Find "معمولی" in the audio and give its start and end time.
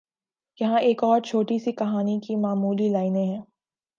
2.35-2.89